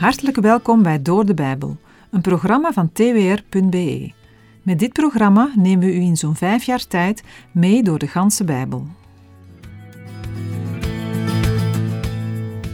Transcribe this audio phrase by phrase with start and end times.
[0.00, 1.76] Hartelijk welkom bij Door de Bijbel,
[2.10, 4.12] een programma van twr.be.
[4.62, 7.22] Met dit programma nemen we u in zo'n vijf jaar tijd
[7.52, 8.86] mee door de ganse Bijbel.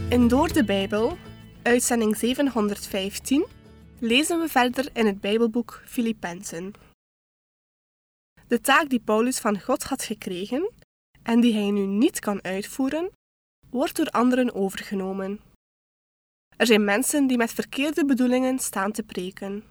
[0.09, 1.17] In Door de Bijbel,
[1.63, 3.45] uitzending 715,
[3.99, 6.71] lezen we verder in het Bijbelboek Filippenzen.
[8.47, 10.71] De taak die Paulus van God had gekregen
[11.23, 13.09] en die hij nu niet kan uitvoeren,
[13.69, 15.39] wordt door anderen overgenomen.
[16.57, 19.69] Er zijn mensen die met verkeerde bedoelingen staan te preken.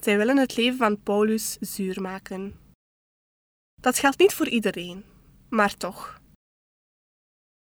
[0.00, 2.58] Zij willen het leven van Paulus zuur maken.
[3.80, 5.04] Dat geldt niet voor iedereen,
[5.48, 6.20] maar toch.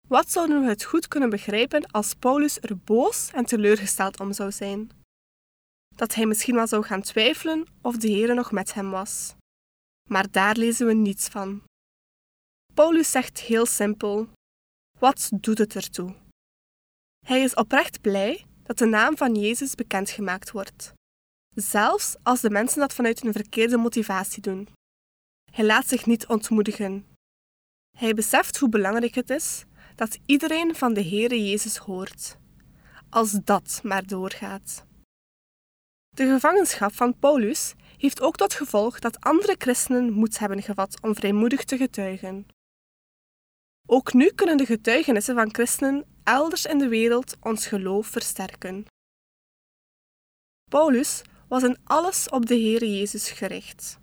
[0.08, 4.52] Wat zouden we het goed kunnen begrijpen als Paulus er boos en teleurgesteld om zou
[4.52, 4.90] zijn?
[5.96, 9.34] Dat hij misschien wel zou gaan twijfelen of de Heer nog met hem was.
[10.08, 11.62] Maar daar lezen we niets van.
[12.74, 14.28] Paulus zegt heel simpel:
[14.98, 16.25] Wat doet het ertoe?
[17.26, 20.92] Hij is oprecht blij dat de naam van Jezus bekendgemaakt wordt,
[21.54, 24.68] zelfs als de mensen dat vanuit een verkeerde motivatie doen.
[25.52, 27.06] Hij laat zich niet ontmoedigen.
[27.98, 32.36] Hij beseft hoe belangrijk het is dat iedereen van de Heere Jezus hoort,
[33.10, 34.84] als dat maar doorgaat.
[36.08, 41.14] De gevangenschap van Paulus heeft ook tot gevolg dat andere christenen moed hebben gevat om
[41.14, 42.46] vrijmoedig te getuigen.
[43.86, 48.86] Ook nu kunnen de getuigenissen van christenen elders in de wereld ons geloof versterken.
[50.70, 53.98] Paulus was in alles op de Heere Jezus gericht.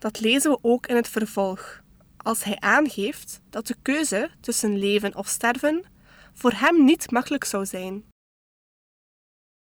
[0.00, 1.82] Dat lezen we ook in het vervolg,
[2.16, 5.84] als hij aangeeft dat de keuze tussen leven of sterven
[6.32, 8.08] voor hem niet makkelijk zou zijn.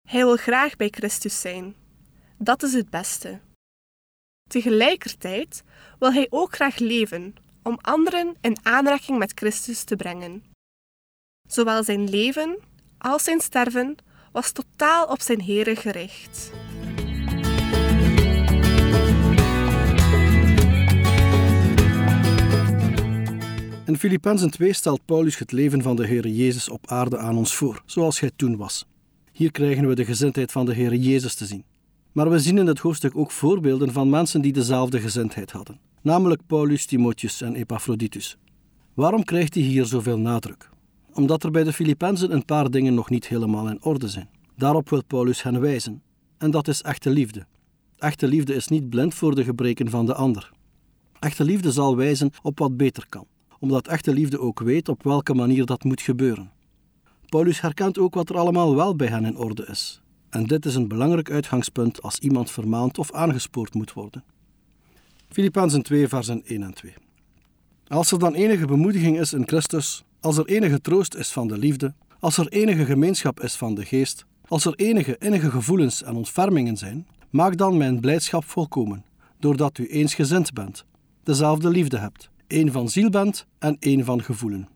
[0.08, 1.76] Hij wil graag bij Christus zijn.
[2.38, 3.40] Dat is het beste.
[4.48, 5.62] Tegelijkertijd
[5.98, 7.34] wil hij ook graag leven
[7.68, 10.42] om anderen in aanraking met Christus te brengen.
[11.48, 12.58] Zowel zijn leven
[12.98, 13.96] als zijn sterven
[14.32, 16.50] was totaal op zijn Here gericht.
[23.86, 27.54] In Filippenzen 2 stelt Paulus het leven van de Heer Jezus op aarde aan ons
[27.54, 28.86] voor, zoals hij toen was.
[29.32, 31.64] Hier krijgen we de gezindheid van de Heer Jezus te zien.
[32.12, 36.40] Maar we zien in het hoofdstuk ook voorbeelden van mensen die dezelfde gezindheid hadden, namelijk
[36.46, 38.36] Paulus, Timotheus en Epaphroditus.
[38.94, 40.70] Waarom krijgt hij hier zoveel nadruk?
[41.12, 44.28] Omdat er bij de Filippenzen een paar dingen nog niet helemaal in orde zijn.
[44.56, 46.02] Daarop wil Paulus hen wijzen,
[46.38, 47.46] en dat is echte liefde.
[47.98, 50.50] Echte liefde is niet blind voor de gebreken van de ander.
[51.18, 53.26] Echte liefde zal wijzen op wat beter kan,
[53.58, 56.50] omdat echte liefde ook weet op welke manier dat moet gebeuren.
[57.28, 60.02] Paulus herkent ook wat er allemaal wel bij hen in orde is.
[60.30, 64.24] En dit is een belangrijk uitgangspunt als iemand vermaand of aangespoord moet worden.
[65.28, 66.94] Filippenzen 2, versen 1 en 2.
[67.86, 71.58] Als er dan enige bemoediging is in Christus, als er enige troost is van de
[71.58, 76.14] liefde, als er enige gemeenschap is van de geest, als er enige innige gevoelens en
[76.14, 79.04] ontfermingen zijn, maak dan mijn blijdschap volkomen,
[79.38, 80.84] doordat u eensgezind bent,
[81.22, 84.68] dezelfde liefde hebt, één van ziel bent en één van gevoelen.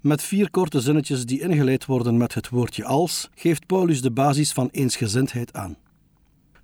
[0.00, 4.52] Met vier korte zinnetjes die ingeleid worden met het woordje als, geeft Paulus de basis
[4.52, 5.76] van eensgezindheid aan.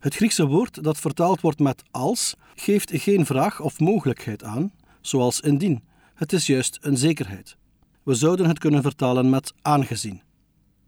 [0.01, 5.41] Het Griekse woord dat vertaald wordt met als, geeft geen vraag of mogelijkheid aan, zoals
[5.41, 5.83] indien.
[6.15, 7.57] Het is juist een zekerheid.
[8.03, 10.23] We zouden het kunnen vertalen met aangezien.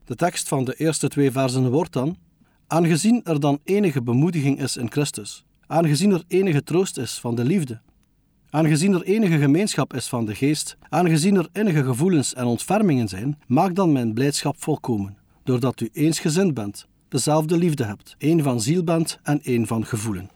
[0.05, 2.17] De tekst van de eerste twee versen wordt dan:
[2.67, 7.45] Aangezien er dan enige bemoediging is in Christus, aangezien er enige troost is van de
[7.45, 7.81] liefde,
[8.51, 13.39] aangezien er enige gemeenschap is van de geest, aangezien er innige gevoelens en ontfermingen zijn,
[13.47, 18.85] maak dan mijn blijdschap volkomen, doordat u eensgezind bent, dezelfde liefde hebt, één van ziel
[18.85, 20.31] bent en één van gevoelen.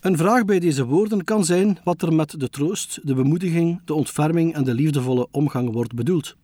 [0.00, 3.94] Een vraag bij deze woorden kan zijn wat er met de troost, de bemoediging, de
[3.94, 6.36] ontferming en de liefdevolle omgang wordt bedoeld.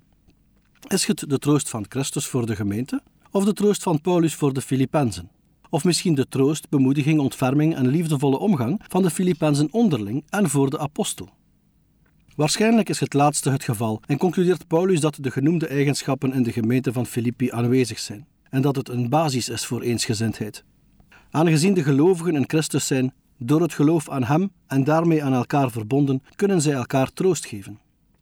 [0.89, 4.53] Is het de troost van Christus voor de gemeente of de troost van Paulus voor
[4.53, 5.31] de Filippenzen?
[5.71, 10.71] Of misschien de troost, bemoediging, ontferming en liefdevolle omgang van de Filippenzen onderling en voor
[10.71, 11.29] de apostel?
[12.37, 16.53] Waarschijnlijk is het laatste het geval en concludeert Paulus dat de genoemde eigenschappen in de
[16.53, 20.65] gemeente van Filippi aanwezig zijn en dat het een basis is voor eensgezindheid.
[21.31, 25.71] Aangezien de gelovigen in Christus zijn, door het geloof aan Hem en daarmee aan elkaar
[25.71, 27.79] verbonden, kunnen zij elkaar troost geven.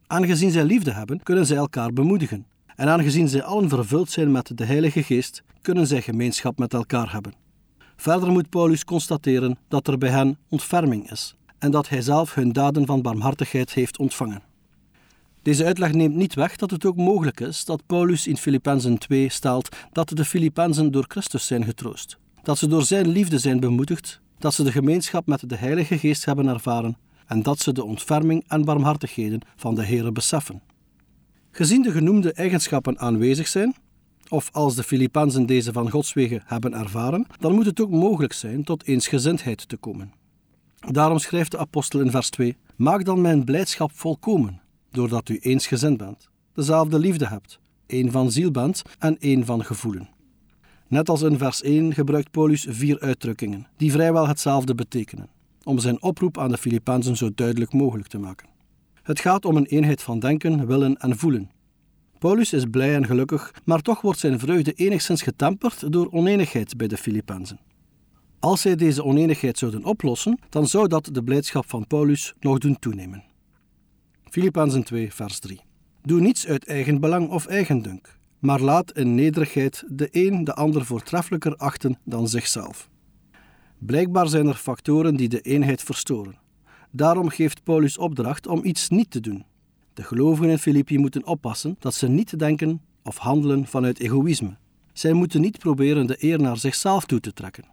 [0.07, 2.47] Aangezien zij liefde hebben, kunnen zij elkaar bemoedigen.
[2.77, 7.13] En aangezien zij allen vervuld zijn met de Heilige Geest, kunnen zij gemeenschap met elkaar
[7.13, 7.35] hebben.
[7.97, 12.53] Verder moet Paulus constateren dat er bij hen ontferming is en dat hij zelf hun
[12.53, 14.43] daden van barmhartigheid heeft ontvangen.
[15.43, 19.29] Deze uitleg neemt niet weg dat het ook mogelijk is dat Paulus in Filippenzen 2
[19.29, 24.21] stelt dat de Filippenzen door Christus zijn getroost, dat ze door zijn liefde zijn bemoedigd,
[24.39, 26.97] dat ze de gemeenschap met de Heilige Geest hebben ervaren
[27.27, 30.63] en dat ze de ontferming en barmhartigheden van de Heere beseffen.
[31.51, 33.75] Gezien de genoemde eigenschappen aanwezig zijn,
[34.29, 38.33] of als de Filippenzen deze van Gods wegen hebben ervaren, dan moet het ook mogelijk
[38.33, 40.13] zijn tot eensgezindheid te komen.
[40.79, 44.62] Daarom schrijft de apostel in vers 2: Maak dan mijn blijdschap volkomen,
[44.93, 50.09] doordat u eensgezind bent, dezelfde liefde hebt, één van ziel bent en één van gevoelen.
[50.89, 55.29] Net als in vers 1 gebruikt Paulus vier uitdrukkingen, die vrijwel hetzelfde betekenen,
[55.63, 58.49] om zijn oproep aan de Filippenzen zo duidelijk mogelijk te maken.
[59.03, 61.51] Het gaat om een eenheid van denken, willen en voelen.
[62.19, 66.87] Paulus is blij en gelukkig, maar toch wordt zijn vreugde enigszins getemperd door oneenigheid bij
[66.87, 67.61] de Filippenzen.
[68.39, 72.79] Als zij deze oneenigheid zouden oplossen, dan zou dat de blijdschap van Paulus nog doen
[72.79, 73.25] toenemen.
[74.33, 75.61] Filippenzen 2, vers 3.
[76.03, 80.85] Doe niets uit eigen belang of eigendunk, maar laat in nederigheid de een de ander
[80.85, 82.89] voortreffelijker achten dan zichzelf.
[83.79, 86.39] Blijkbaar zijn er factoren die de eenheid verstoren.
[86.91, 89.45] Daarom geeft Paulus opdracht om iets niet te doen.
[89.95, 94.57] De gelovigen in Filippi moeten oppassen dat ze niet denken of handelen vanuit egoïsme.
[94.93, 97.65] Zij moeten niet proberen de eer naar zichzelf toe te trekken.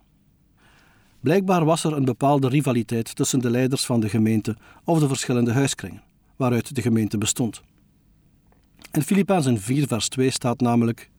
[1.19, 5.51] Blijkbaar was er een bepaalde rivaliteit tussen de leiders van de gemeente of de verschillende
[5.51, 6.03] huiskringen,
[6.39, 7.61] waaruit de gemeente bestond.
[8.91, 11.09] In Filippenzen 4 vers 2 staat namelijk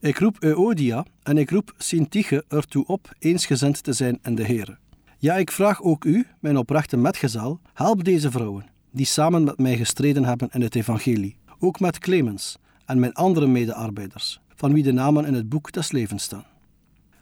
[0.00, 4.78] Ik roep Euodia en ik roep Sintige ertoe op eensgezind te zijn in de Heere.
[5.18, 9.76] Ja, ik vraag ook u, mijn oprechte metgezel, help deze vrouwen, die samen met mij
[9.76, 14.92] gestreden hebben in het evangelie, ook met Clemens en mijn andere medearbeiders, van wie de
[14.92, 16.46] namen in het boek des levens staan.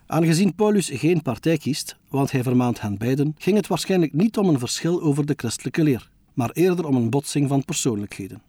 [0.07, 4.49] Aangezien Paulus geen partij kiest, want hij vermaant hen beiden, ging het waarschijnlijk niet om
[4.49, 8.43] een verschil over de christelijke leer, maar eerder om een botsing van persoonlijkheden.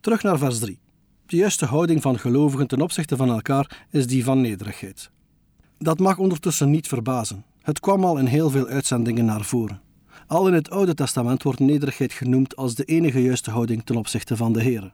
[0.00, 0.78] Terug naar vers 3.
[1.26, 5.10] De juiste houding van gelovigen ten opzichte van elkaar is die van nederigheid.
[5.78, 7.44] Dat mag ondertussen niet verbazen.
[7.62, 9.80] Het kwam al in heel veel uitzendingen naar voren.
[10.26, 14.36] Al in het Oude Testament wordt nederigheid genoemd als de enige juiste houding ten opzichte
[14.36, 14.92] van de Heer.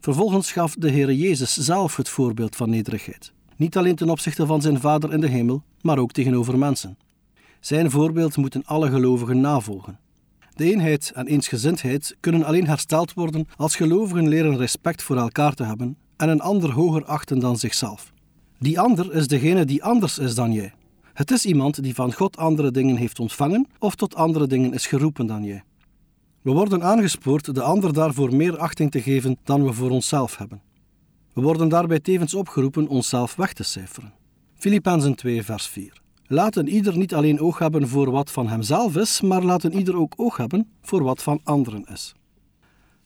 [0.00, 3.32] Vervolgens gaf de Heer Jezus zelf het voorbeeld van nederigheid.
[3.56, 6.98] Niet alleen ten opzichte van zijn Vader in de hemel, maar ook tegenover mensen.
[7.60, 9.98] Zijn voorbeeld moeten alle gelovigen navolgen.
[10.54, 15.64] De eenheid en eensgezindheid kunnen alleen hersteld worden als gelovigen leren respect voor elkaar te
[15.64, 18.12] hebben en een ander hoger achten dan zichzelf.
[18.58, 20.72] Die ander is degene die anders is dan jij.
[21.12, 24.86] Het is iemand die van God andere dingen heeft ontvangen of tot andere dingen is
[24.86, 25.62] geroepen dan jij.
[26.42, 30.62] We worden aangespoord de ander daarvoor meer achting te geven dan we voor onszelf hebben.
[31.32, 34.12] We worden daarbij tevens opgeroepen onszelf weg te cijferen.
[34.54, 36.01] Filippenzen 2, vers 4.
[36.32, 39.74] Laat een ieder niet alleen oog hebben voor wat van hemzelf is, maar laat een
[39.74, 42.14] ieder ook oog hebben voor wat van anderen is.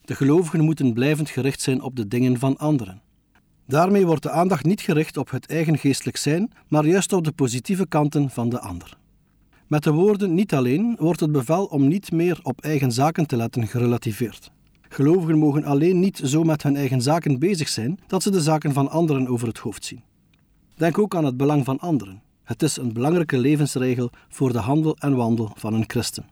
[0.05, 3.02] De gelovigen moeten blijvend gericht zijn op de dingen van anderen.
[3.67, 7.32] Daarmee wordt de aandacht niet gericht op het eigen geestelijk zijn, maar juist op de
[7.32, 8.96] positieve kanten van de ander.
[9.67, 13.37] Met de woorden niet alleen wordt het bevel om niet meer op eigen zaken te
[13.37, 14.50] letten gerelativeerd.
[14.88, 18.73] Gelovigen mogen alleen niet zo met hun eigen zaken bezig zijn dat ze de zaken
[18.73, 20.02] van anderen over het hoofd zien.
[20.75, 22.25] Denk ook aan het belang van anderen.
[22.47, 26.29] Het is een belangrijke levensregel voor de handel en wandel van een christen.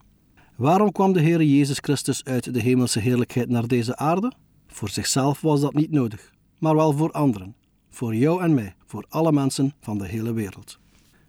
[0.56, 4.32] Waarom kwam de Heer Jezus Christus uit de hemelse heerlijkheid naar deze aarde?
[4.66, 7.54] Voor zichzelf was dat niet nodig, maar wel voor anderen.
[7.90, 10.78] Voor jou en mij, voor alle mensen van de hele wereld.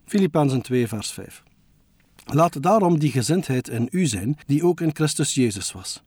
[0.05, 1.43] Filippenzen 2, vers 5.
[2.25, 6.03] Laat daarom die gezindheid in u zijn, die ook in Christus Jezus was.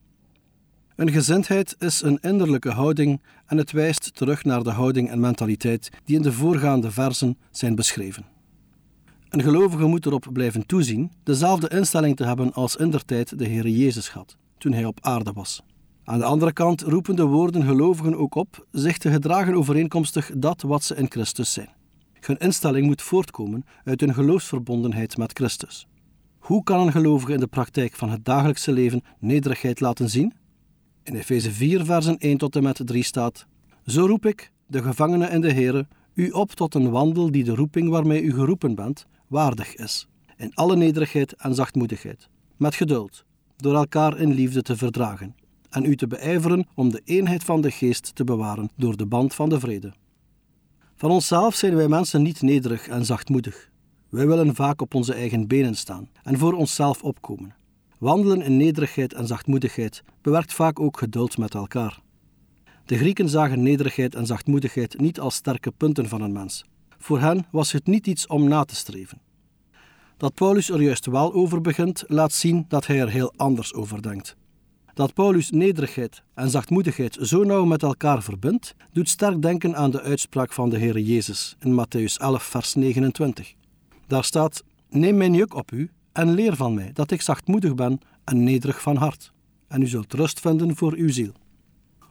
[0.96, 5.90] Een gezindheid is een innerlijke houding en het wijst terug naar de houding en mentaliteit
[6.04, 8.36] die in de voorgaande versen zijn beschreven.
[9.28, 14.10] Een gelovige moet erop blijven toezien dezelfde instelling te hebben als indertijd de Heer Jezus
[14.10, 15.62] had, toen hij op aarde was.
[16.04, 20.62] Aan de andere kant roepen de woorden gelovigen ook op zich te gedragen overeenkomstig dat
[20.62, 21.68] wat ze in Christus zijn.
[22.20, 25.86] Hun instelling moet voortkomen uit hun geloofsverbondenheid met Christus.
[26.38, 30.32] Hoe kan een gelovige in de praktijk van het dagelijkse leven nederigheid laten zien?
[31.02, 33.46] In Efeze 4, versen 1 tot en met 3 staat:
[33.86, 37.54] Zo roep ik, de gevangene in de Here, u op tot een wandel die de
[37.54, 43.24] roeping waarmee u geroepen bent, waardig is, in alle nederigheid en zachtmoedigheid, met geduld,
[43.56, 45.34] door elkaar in liefde te verdragen,
[45.70, 49.34] en u te beijveren om de eenheid van de geest te bewaren door de band
[49.34, 49.92] van de vrede.
[50.96, 53.70] Van onszelf zijn wij mensen niet nederig en zachtmoedig.
[54.08, 57.54] Wij willen vaak op onze eigen benen staan en voor onszelf opkomen.
[57.98, 62.00] Wandelen in nederigheid en zachtmoedigheid bewerkt vaak ook geduld met elkaar.
[62.84, 66.64] De Grieken zagen nederigheid en zachtmoedigheid niet als sterke punten van een mens.
[66.98, 69.20] Voor hen was het niet iets om na te streven.
[70.16, 74.02] Dat Paulus er juist wel over begint, laat zien dat hij er heel anders over
[74.02, 74.36] denkt.
[74.94, 80.02] Dat Paulus nederigheid en zachtmoedigheid zo nauw met elkaar verbindt, doet sterk denken aan de
[80.02, 83.54] uitspraak van de Heere Jezus in Matthäus 11, vers 29.
[84.06, 88.00] Daar staat: Neem mijn juk op u en leer van mij dat ik zachtmoedig ben
[88.24, 89.32] en nederig van hart,
[89.68, 91.32] en u zult rust vinden voor uw ziel.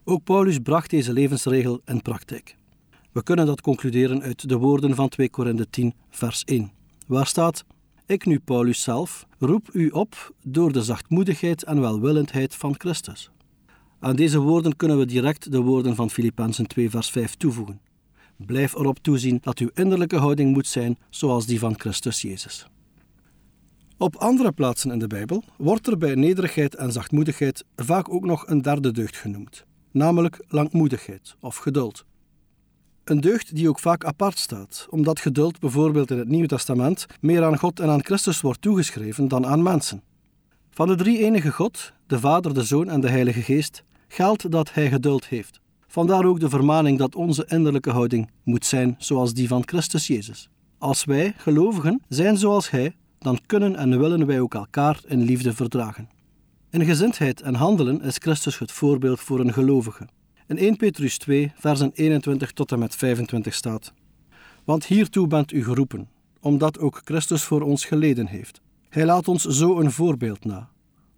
[0.03, 2.56] Ook Paulus bracht deze levensregel in praktijk.
[3.17, 6.71] We kunnen dat concluderen uit de woorden van 2 Korinthe 10, vers 1,
[7.07, 7.65] waar staat:
[8.05, 13.31] Ik nu, Paulus zelf, roep u op door de zachtmoedigheid en welwillendheid van Christus.
[13.99, 17.81] Aan deze woorden kunnen we direct de woorden van Filippenzen 2, vers 5 toevoegen.
[18.35, 22.67] Blijf erop toezien dat uw innerlijke houding moet zijn zoals die van Christus Jezus.
[23.97, 28.47] Op andere plaatsen in de Bijbel wordt er bij nederigheid en zachtmoedigheid vaak ook nog
[28.47, 32.05] een derde deugd genoemd, namelijk langmoedigheid of geduld.
[33.07, 37.43] Een deugd die ook vaak apart staat, omdat geduld bijvoorbeeld in het Nieuwe Testament meer
[37.43, 40.01] aan God en aan Christus wordt toegeschreven dan aan mensen.
[40.71, 44.73] Van de drie enige God, de Vader, de Zoon en de Heilige Geest, geldt dat
[44.73, 45.59] Hij geduld heeft.
[45.87, 50.49] Vandaar ook de vermaning dat onze innerlijke houding moet zijn zoals die van Christus Jezus.
[50.77, 55.53] Als wij, gelovigen, zijn zoals Hij, dan kunnen en willen wij ook elkaar in liefde
[55.53, 56.09] verdragen.
[56.69, 60.07] In gezindheid en handelen is Christus het voorbeeld voor een gelovige.
[60.49, 63.93] In 1 Petrus 2, versen 21 tot en met 25 staat:
[64.63, 66.09] Want hiertoe bent u geroepen,
[66.41, 68.61] omdat ook Christus voor ons geleden heeft.
[68.89, 70.69] Hij laat ons zo een voorbeeld na,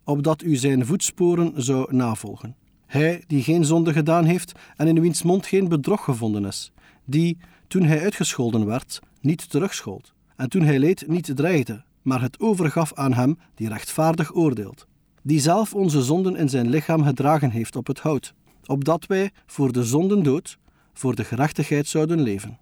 [0.04, 2.56] opdat u zijn voetsporen zou navolgen.
[2.86, 6.72] Hij die geen zonde gedaan heeft en in wiens mond geen bedrog gevonden is,
[7.06, 12.40] die, toen hij uitgescholden werd, niet terugschold, en toen hij leed niet dreigde, maar het
[12.40, 14.88] overgaf aan hem die rechtvaardig oordeelt,
[15.22, 18.34] die zelf onze zonden in zijn lichaam gedragen heeft op het hout,
[18.70, 20.58] opdat wij voor de zonden dood,
[20.94, 22.58] voor de gerechtigheid zouden leven.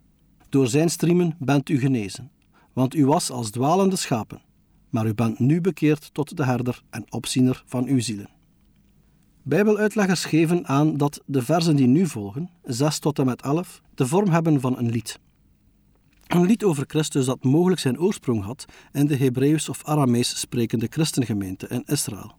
[0.49, 2.31] Door zijn striemen bent u genezen,
[2.73, 4.41] want u was als dwalende schapen,
[4.89, 8.29] maar u bent nu bekeerd tot de herder en opziener van uw zielen.
[9.43, 14.07] Bijbeluitleggers geven aan dat de versen die nu volgen, 6 tot en met 11, de
[14.07, 15.19] vorm hebben van een lied.
[16.27, 20.87] Een lied over Christus dat mogelijk zijn oorsprong had in de Hebreeuws of Aramees sprekende
[20.89, 22.35] christengemeente in Israël.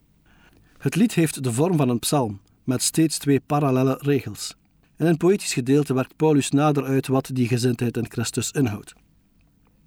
[0.79, 4.57] Het lied heeft de vorm van een psalm, met steeds twee parallelle regels.
[4.97, 8.95] In een poëtisch gedeelte werkt Paulus nader uit wat die gezindheid in Christus inhoudt.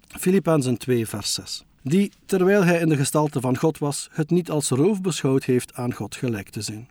[0.08, 1.64] Filippenzen 2, vers 6.
[1.82, 5.74] Die, terwijl hij in de gestalte van God was, het niet als roof beschouwd heeft
[5.74, 6.88] aan God gelijk te zijn.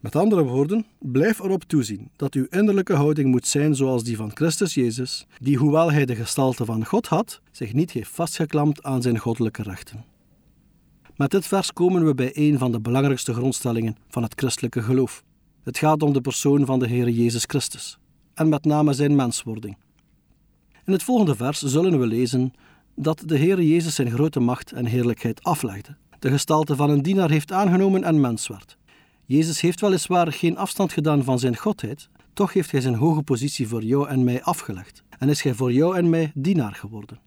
[0.00, 4.30] Met andere woorden, blijf erop toezien dat uw innerlijke houding moet zijn zoals die van
[4.34, 9.02] Christus Jezus, die, hoewel hij de gestalte van God had, zich niet heeft vastgeklampt aan
[9.02, 10.11] zijn goddelijke rechten.
[11.16, 15.22] Met dit vers komen we bij een van de belangrijkste grondstellingen van het christelijke geloof.
[15.62, 17.98] Het gaat om de persoon van de Heer Jezus Christus,
[18.34, 19.76] en met name zijn menswording.
[20.84, 22.52] In het volgende vers zullen we lezen
[22.96, 27.30] dat de Heer Jezus zijn grote macht en heerlijkheid aflegde, de gestalte van een dienaar
[27.30, 28.76] heeft aangenomen en mens werd.
[29.24, 33.68] Jezus heeft weliswaar geen afstand gedaan van zijn godheid, toch heeft hij zijn hoge positie
[33.68, 37.20] voor jou en mij afgelegd en is hij voor jou en mij dienaar geworden.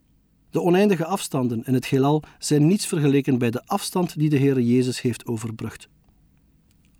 [0.56, 4.60] De oneindige afstanden in het heelal zijn niets vergeleken bij de afstand die de Heer
[4.60, 5.90] Jezus heeft overbrugd.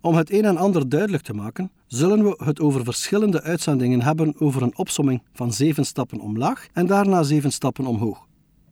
[0.00, 4.40] Om het een en ander duidelijk te maken, zullen we het over verschillende uitzendingen hebben
[4.40, 8.26] over een opsomming van zeven stappen omlaag en daarna zeven stappen omhoog.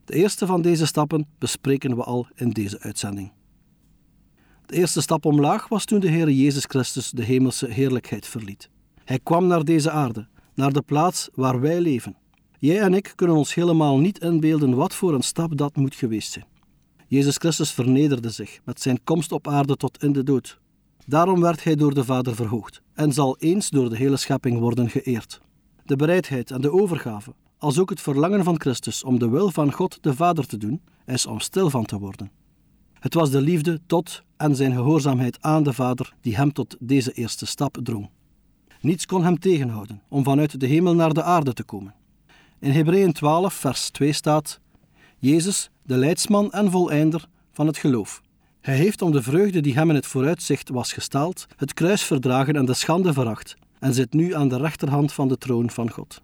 [0.04, 3.32] De eerste van deze stappen bespreken we al in deze uitzending.
[4.66, 8.70] De eerste stap omlaag was toen de Heer Jezus Christus de hemelse heerlijkheid verliet.
[9.04, 12.16] Hij kwam naar deze aarde, naar de plaats waar wij leven.
[12.64, 16.32] Jij en ik kunnen ons helemaal niet inbeelden wat voor een stap dat moet geweest
[16.32, 16.44] zijn.
[17.06, 20.58] Jezus Christus vernederde zich met zijn komst op aarde tot in de dood.
[21.06, 24.90] Daarom werd hij door de Vader verhoogd en zal eens door de hele schepping worden
[24.90, 25.40] geëerd.
[25.84, 29.72] De bereidheid en de overgave, als ook het verlangen van Christus om de wil van
[29.72, 32.30] God de Vader te doen, is om stil van te worden.
[32.92, 37.12] Het was de liefde tot en zijn gehoorzaamheid aan de Vader die hem tot deze
[37.12, 38.10] eerste stap drong.
[38.80, 41.94] Niets kon hem tegenhouden om vanuit de hemel naar de aarde te komen.
[42.64, 44.60] In Hebreeën 12, vers 2 staat:
[45.18, 48.22] Jezus, de leidsman en voleinder van het geloof.
[48.60, 52.56] Hij heeft om de vreugde die hem in het vooruitzicht was gesteld, het kruis verdragen
[52.56, 56.22] en de schande veracht, en zit nu aan de rechterhand van de troon van God.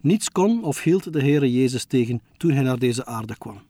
[0.00, 3.60] Niets kon of hield de Heere Jezus tegen toen hij naar deze aarde kwam.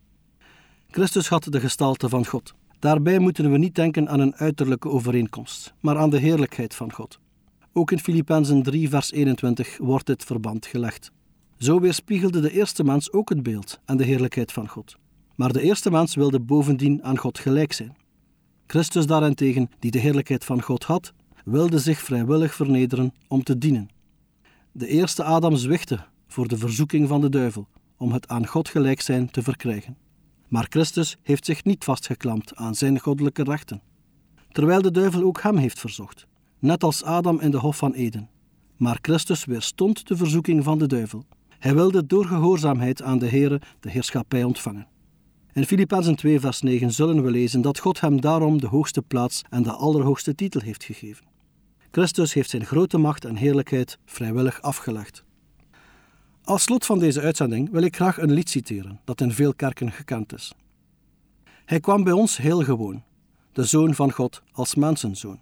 [0.89, 2.55] Christus had de gestalte van God.
[2.79, 7.19] Daarbij moeten we niet denken aan een uiterlijke overeenkomst, maar aan de heerlijkheid van God.
[7.73, 11.11] Ook in Filippenzen 3, vers 21 wordt dit verband gelegd.
[11.61, 14.97] Zo weerspiegelde de eerste mens ook het beeld en de heerlijkheid van God.
[15.35, 17.97] Maar de eerste mens wilde bovendien aan God gelijk zijn.
[18.67, 21.13] Christus daarentegen, die de heerlijkheid van God had,
[21.45, 23.89] wilde zich vrijwillig vernederen om te dienen.
[24.73, 29.01] De eerste Adam zwichtte voor de verzoeking van de duivel om het aan God gelijk
[29.01, 29.97] zijn te verkrijgen.
[30.49, 33.83] Maar Christus heeft zich niet vastgeklampt aan zijn goddelijke rechten,
[34.53, 36.27] terwijl de duivel ook hem heeft verzocht,
[36.59, 38.29] net als Adam in de Hof van Eden.
[38.77, 41.25] Maar Christus weerstond de verzoeking van de duivel.
[41.61, 44.87] Hij wilde door gehoorzaamheid aan de Heere de heerschappij ontvangen.
[45.53, 49.43] In Filippenzen 2 vers 9 zullen we lezen dat God hem daarom de hoogste plaats
[49.51, 51.27] en de allerhoogste titel heeft gegeven.
[51.91, 55.25] Christus heeft zijn grote macht en heerlijkheid vrijwillig afgelegd.
[56.45, 59.93] Als slot van deze uitzending wil ik graag een lied citeren dat in veel kerken
[59.93, 60.53] gekend is.
[61.65, 63.03] Hij kwam bij ons heel gewoon,
[63.53, 65.41] de Zoon van God als mensenzoon.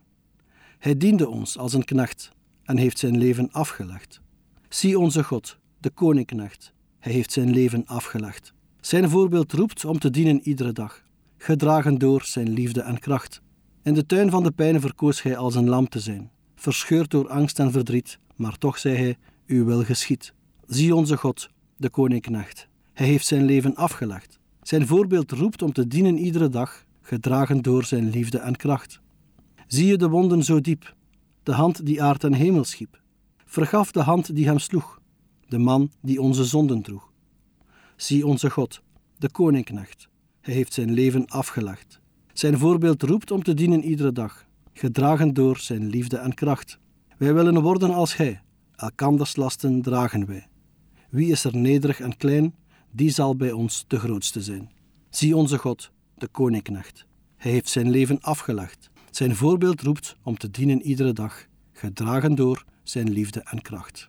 [0.78, 2.32] Hij diende ons als een knecht
[2.64, 4.20] en heeft zijn leven afgelegd.
[4.68, 8.52] Zie onze God, de koninknecht, hij heeft zijn leven afgelegd.
[8.80, 11.02] Zijn voorbeeld roept om te dienen iedere dag,
[11.36, 13.42] gedragen door zijn liefde en kracht.
[13.82, 17.28] In de tuin van de pijn verkoos hij als een lam te zijn, verscheurd door
[17.28, 19.16] angst en verdriet, maar toch zei hij:
[19.46, 20.32] Uw wil geschiet.
[20.66, 22.68] Zie onze God, de koninknecht.
[22.92, 24.38] Hij heeft zijn leven afgelegd.
[24.62, 29.00] Zijn voorbeeld roept om te dienen iedere dag, gedragen door zijn liefde en kracht.
[29.66, 30.94] Zie je de wonden zo diep,
[31.42, 33.00] de hand die aard en hemel schiep.
[33.44, 35.00] Vergaf de hand die hem sloeg,
[35.48, 37.12] de man die onze zonden droeg.
[37.96, 38.82] Zie onze God,
[39.18, 40.08] de koninknecht.
[40.40, 42.00] Hij heeft zijn leven afgelegd.
[42.32, 46.78] Zijn voorbeeld roept om te dienen iedere dag, gedragen door zijn liefde en kracht.
[47.16, 48.40] Wij willen worden als Hij,
[48.76, 50.46] elkanders lasten dragen wij.
[51.10, 52.54] Wie is er nederig en klein,
[52.90, 54.70] die zal bij ons de grootste zijn.
[55.10, 57.06] Zie onze God, de koninknecht.
[57.36, 58.90] Hij heeft zijn leven afgelegd.
[59.10, 64.08] Zijn voorbeeld roept om te dienen iedere dag, gedragen door zijn liefde en kracht.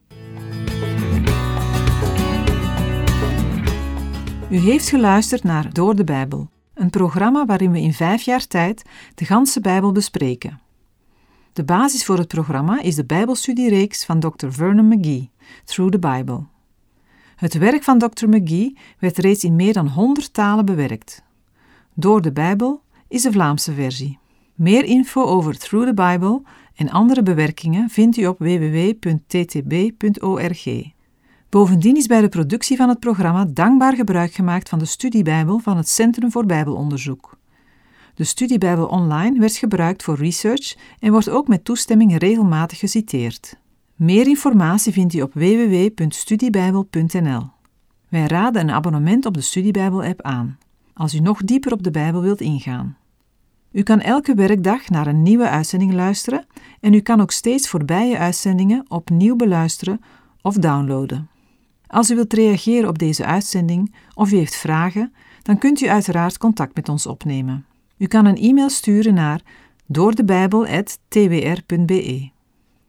[4.52, 8.84] U heeft geluisterd naar Door de Bijbel, een programma waarin we in vijf jaar tijd
[9.16, 10.60] de ganse Bijbel bespreken.
[11.54, 14.48] De basis voor het programma is de Bijbelstudiereeks van Dr.
[14.50, 15.30] Vernon McGee,
[15.66, 16.44] Through the Bible.
[17.36, 18.28] Het werk van Dr.
[18.28, 21.24] McGee werd reeds in meer dan 100 talen bewerkt.
[21.94, 24.20] Door de Bijbel is de Vlaamse versie.
[24.56, 26.42] Meer info over Through the Bible
[26.76, 29.08] en andere bewerkingen vindt u op www.ttb.org.
[31.50, 35.78] Bovendien is bij de productie van het programma dankbaar gebruik gemaakt van de studiebijbel van
[35.78, 37.38] het Centrum voor Bijbelonderzoek.
[38.14, 43.58] De studiebijbel online werd gebruikt voor research en wordt ook met toestemming regelmatig geciteerd.
[43.96, 47.50] Meer informatie vindt u op www.studiebijbel.nl.
[48.10, 50.58] Wij raden een abonnement op de Studiebijbel-app aan,
[50.94, 52.98] als u nog dieper op de Bijbel wilt ingaan.
[53.72, 56.46] U kan elke werkdag naar een nieuwe uitzending luisteren
[56.80, 60.02] en u kan ook steeds voorbije uitzendingen opnieuw beluisteren
[60.42, 61.30] of downloaden.
[61.90, 66.38] Als u wilt reageren op deze uitzending of u heeft vragen, dan kunt u uiteraard
[66.38, 67.66] contact met ons opnemen.
[67.98, 69.42] U kan een e-mail sturen naar
[69.86, 72.30] doordebijbel.twr.be.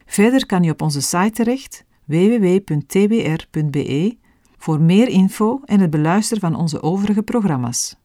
[0.05, 4.17] Verder kan u op onze site terecht www.twr.be
[4.57, 7.95] voor meer info en het beluisteren van onze overige programma's.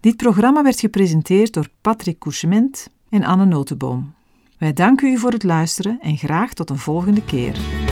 [0.00, 4.12] Dit programma werd gepresenteerd door Patrick Couchement en Anne Notenboom.
[4.58, 7.87] Wij danken u voor het luisteren en graag tot een volgende keer.